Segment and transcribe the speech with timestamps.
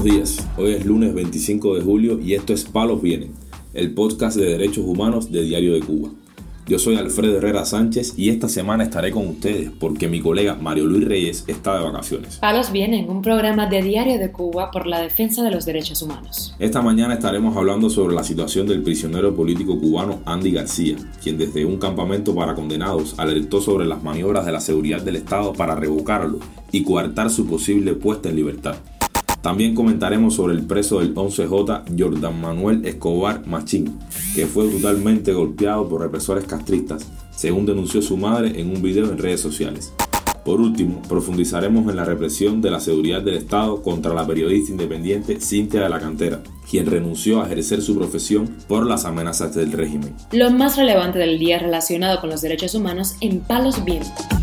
[0.00, 3.34] Buenos días, hoy es lunes 25 de julio y esto es Palos Vienen,
[3.74, 6.08] el podcast de derechos humanos de Diario de Cuba.
[6.66, 10.86] Yo soy Alfredo Herrera Sánchez y esta semana estaré con ustedes porque mi colega Mario
[10.86, 12.38] Luis Reyes está de vacaciones.
[12.38, 16.54] Palos Vienen, un programa de Diario de Cuba por la defensa de los derechos humanos.
[16.58, 21.66] Esta mañana estaremos hablando sobre la situación del prisionero político cubano Andy García, quien desde
[21.66, 26.38] un campamento para condenados alertó sobre las maniobras de la seguridad del Estado para revocarlo
[26.72, 28.76] y coartar su posible puesta en libertad.
[29.42, 33.98] También comentaremos sobre el preso del 11J Jordan Manuel Escobar Machín,
[34.34, 39.18] que fue brutalmente golpeado por represores castristas, según denunció su madre en un video en
[39.18, 39.94] redes sociales.
[40.44, 45.38] Por último, profundizaremos en la represión de la seguridad del Estado contra la periodista independiente
[45.40, 50.14] Cintia de la Cantera, quien renunció a ejercer su profesión por las amenazas del régimen.
[50.32, 54.39] Lo más relevante del día relacionado con los derechos humanos en Palos Vientos.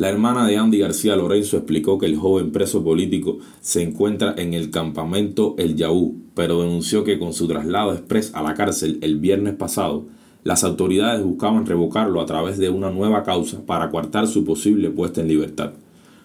[0.00, 4.54] La hermana de Andy García Lorenzo explicó que el joven preso político se encuentra en
[4.54, 9.18] el campamento El Yaú, pero denunció que con su traslado express a la cárcel el
[9.18, 10.06] viernes pasado,
[10.42, 15.20] las autoridades buscaban revocarlo a través de una nueva causa para coartar su posible puesta
[15.20, 15.72] en libertad.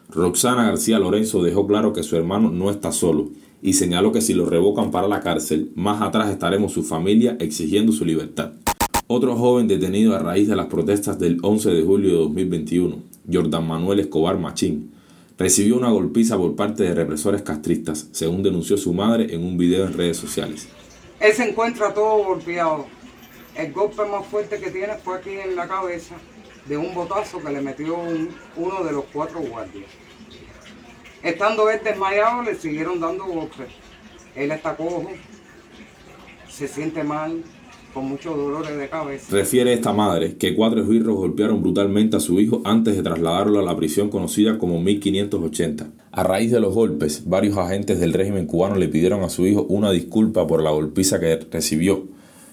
[0.10, 3.32] Roxana García Lorenzo dejó claro que su hermano no está solo
[3.62, 7.92] y señaló que si lo revocan para la cárcel, más atrás estaremos su familia exigiendo
[7.92, 8.54] su libertad.
[9.08, 13.68] Otro joven detenido a raíz de las protestas del 11 de julio de 2021 Jordan
[13.68, 14.94] Manuel Escobar Machín,
[15.38, 19.86] recibió una golpiza por parte de represores castristas, según denunció su madre en un video
[19.86, 20.68] en redes sociales.
[21.20, 22.86] Él se encuentra todo golpeado.
[23.56, 26.16] El golpe más fuerte que tiene fue aquí en la cabeza
[26.68, 27.96] de un botazo que le metió
[28.56, 29.90] uno de los cuatro guardias.
[31.24, 33.68] Estando él desmayado, le siguieron dando golpes.
[34.36, 35.10] Él está cojo,
[36.50, 37.44] se siente mal,
[37.96, 39.28] con muchos dolores de cabeza.
[39.32, 43.64] Refiere esta madre que cuatro esbirros golpearon brutalmente a su hijo antes de trasladarlo a
[43.64, 45.88] la prisión conocida como 1580.
[46.12, 49.66] A raíz de los golpes, varios agentes del régimen cubano le pidieron a su hijo
[49.70, 52.04] una disculpa por la golpiza que recibió,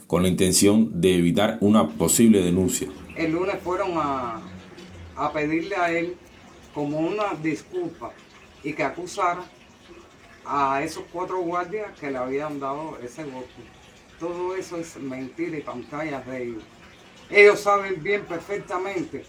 [0.06, 2.86] con la intención de evitar una posible denuncia.
[3.16, 4.40] El lunes fueron a,
[5.16, 6.14] a pedirle a él
[6.72, 8.12] como una disculpa
[8.62, 9.42] y que acusara
[10.46, 13.81] a esos cuatro guardias que le habían dado ese golpe
[14.22, 16.62] todo eso es mentira y pantallas de ellos.
[17.28, 19.24] Ellos saben bien perfectamente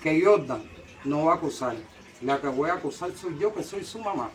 [0.00, 0.62] que Jordan
[1.04, 1.74] no va a acusar.
[2.22, 4.30] La que voy a acusar soy yo, que soy su mamá.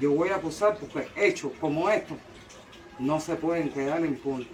[0.00, 2.18] Yo voy a acusar porque hechos como estos
[3.00, 4.48] no se pueden quedar punto.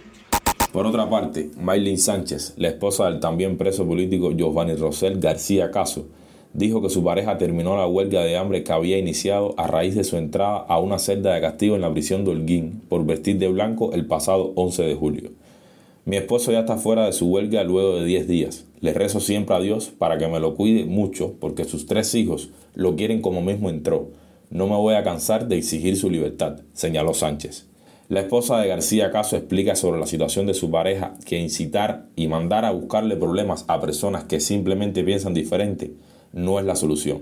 [0.71, 6.07] Por otra parte, Maylin Sánchez, la esposa del también preso político Giovanni Rosel García Caso,
[6.53, 10.03] dijo que su pareja terminó la huelga de hambre que había iniciado a raíz de
[10.03, 13.47] su entrada a una celda de castigo en la prisión de Holguín por vestir de
[13.47, 15.29] blanco el pasado 11 de julio.
[16.05, 18.65] Mi esposo ya está fuera de su huelga luego de 10 días.
[18.81, 22.49] Le rezo siempre a Dios para que me lo cuide mucho porque sus tres hijos
[22.73, 24.09] lo quieren como mismo entró.
[24.49, 27.67] No me voy a cansar de exigir su libertad, señaló Sánchez.
[28.07, 32.27] La esposa de García Caso explica sobre la situación de su pareja que incitar y
[32.27, 35.91] mandar a buscarle problemas a personas que simplemente piensan diferente
[36.33, 37.21] no es la solución.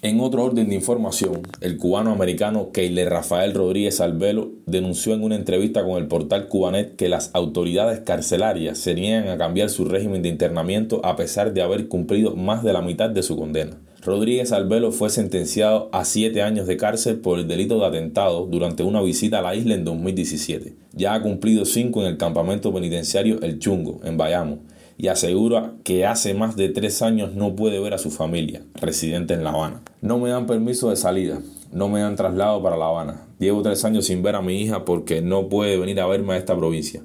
[0.00, 5.34] En otro orden de información, el cubano americano Keile Rafael Rodríguez Albelo denunció en una
[5.34, 10.22] entrevista con el portal Cubanet que las autoridades carcelarias se niegan a cambiar su régimen
[10.22, 13.76] de internamiento a pesar de haber cumplido más de la mitad de su condena.
[14.04, 18.84] Rodríguez Albelo fue sentenciado a siete años de cárcel por el delito de atentado durante
[18.84, 20.76] una visita a la isla en 2017.
[20.92, 24.60] Ya ha cumplido cinco en el campamento penitenciario El Chungo, en Bayamo,
[24.98, 29.32] y asegura que hace más de tres años no puede ver a su familia, residente
[29.32, 29.80] en La Habana.
[30.02, 31.38] No me dan permiso de salida,
[31.70, 33.28] no me dan traslado para La Habana.
[33.38, 36.36] Llevo tres años sin ver a mi hija porque no puede venir a verme a
[36.36, 37.00] esta provincia.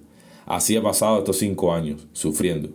[0.47, 2.69] Así ha pasado estos cinco años, sufriendo.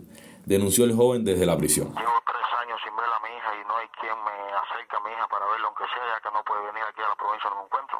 [0.45, 1.87] Denunció el joven desde la prisión.
[1.89, 5.03] Llevo tres años sin ver a mi hija y no hay quien me acerque a
[5.03, 7.49] mi hija para verla aunque sea, ya que no puede venir aquí a la provincia
[7.51, 7.99] donde me encuentro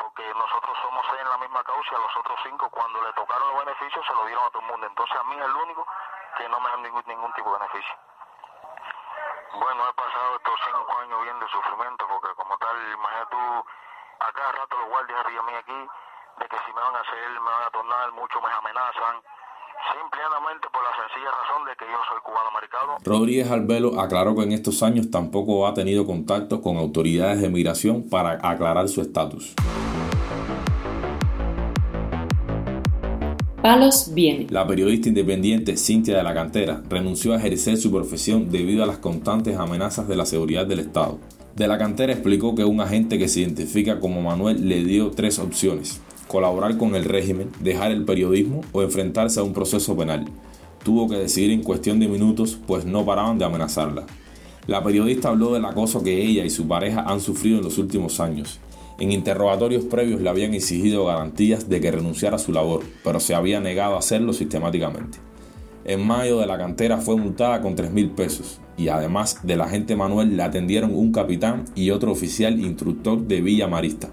[0.00, 3.64] porque nosotros somos seis en la misma causa, los otros cinco cuando le tocaron los
[3.64, 4.86] beneficios se lo dieron a todo el mundo.
[4.88, 5.86] Entonces a mí es el único
[6.40, 7.94] que no me dan ningún, ningún tipo de beneficio.
[9.60, 13.44] Bueno, he pasado estos cinco años bien de sufrimiento porque como tal, imagínate tú,
[14.24, 15.80] a cada rato los guardias arriba mí aquí,
[16.40, 19.20] de que si me van a hacer, me van a tornar, muchos me amenazan.
[19.92, 22.96] Simplemente por la sencilla razón de que yo soy cubano americano.
[23.04, 28.08] Rodríguez Albelo aclaró que en estos años tampoco ha tenido contacto con autoridades de migración
[28.08, 29.56] para aclarar su estatus.
[33.62, 34.46] Palos viene.
[34.48, 38.96] La periodista independiente Cintia de la Cantera renunció a ejercer su profesión debido a las
[38.96, 41.18] constantes amenazas de la seguridad del Estado.
[41.56, 45.38] De la Cantera explicó que un agente que se identifica como Manuel le dio tres
[45.38, 46.00] opciones.
[46.26, 50.24] Colaborar con el régimen, dejar el periodismo o enfrentarse a un proceso penal.
[50.82, 54.06] Tuvo que decidir en cuestión de minutos, pues no paraban de amenazarla.
[54.68, 58.20] La periodista habló del acoso que ella y su pareja han sufrido en los últimos
[58.20, 58.58] años
[59.00, 63.34] En interrogatorios previos le habían exigido garantías de que renunciara a su labor, pero se
[63.34, 65.16] había negado a hacerlo sistemáticamente.
[65.86, 69.96] En mayo de la cantera fue multada con 3 mil pesos y además del agente
[69.96, 74.10] Manuel le atendieron un capitán y otro oficial instructor de Villa Marista.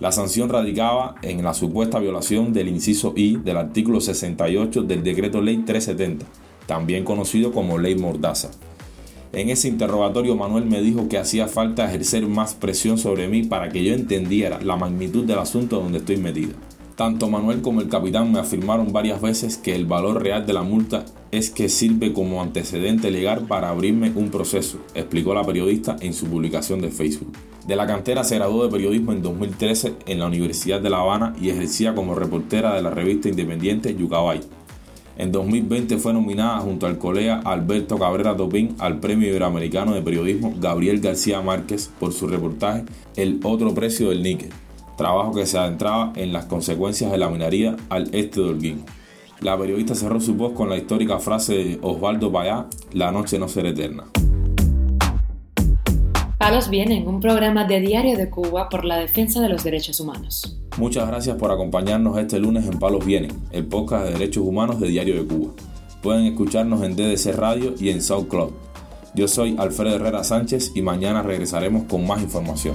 [0.00, 5.40] La sanción radicaba en la supuesta violación del inciso I del artículo 68 del decreto
[5.40, 6.26] ley 370,
[6.66, 8.50] también conocido como ley Mordaza.
[9.32, 13.68] En ese interrogatorio Manuel me dijo que hacía falta ejercer más presión sobre mí para
[13.68, 16.52] que yo entendiera la magnitud del asunto donde estoy metido.
[16.96, 20.62] Tanto Manuel como el capitán me afirmaron varias veces que el valor real de la
[20.62, 26.14] multa es que sirve como antecedente legal para abrirme un proceso, explicó la periodista en
[26.14, 27.36] su publicación de Facebook.
[27.66, 31.34] De la cantera se graduó de periodismo en 2013 en la Universidad de La Habana
[31.38, 34.40] y ejercía como reportera de la revista independiente Yucabay.
[35.18, 40.52] En 2020 fue nominada junto al colega Alberto Cabrera Topín al Premio Iberoamericano de Periodismo
[40.58, 42.84] Gabriel García Márquez por su reportaje
[43.16, 44.50] El otro precio del níquel,
[44.98, 48.84] trabajo que se adentraba en las consecuencias de la minería al este de Holguín.
[49.40, 53.48] La periodista cerró su voz con la histórica frase de Osvaldo Payá, La noche no
[53.48, 54.04] será eterna.
[56.38, 60.58] Palos Vienen, un programa de Diario de Cuba por la defensa de los derechos humanos.
[60.78, 64.88] Muchas gracias por acompañarnos este lunes en Palos Vienen, el podcast de derechos humanos de
[64.88, 65.52] Diario de Cuba.
[66.02, 68.50] Pueden escucharnos en DDC Radio y en SoundCloud.
[69.14, 72.74] Yo soy Alfredo Herrera Sánchez y mañana regresaremos con más información.